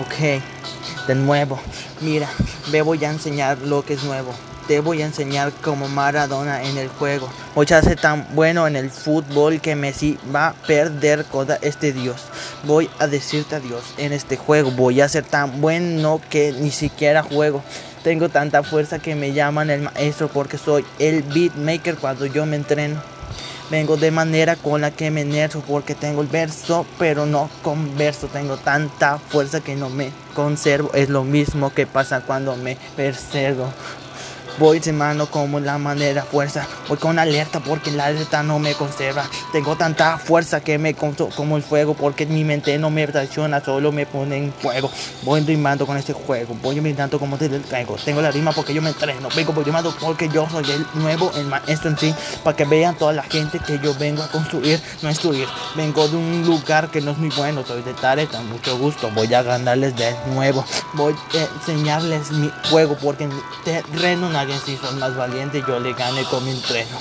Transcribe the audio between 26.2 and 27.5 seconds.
el verso, pero no